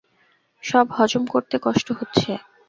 সব 0.63 0.85
হজম 0.91 1.23
করতে 1.25 1.55
কষ্ট 1.61 1.87
হচ্ছে। 1.91 2.31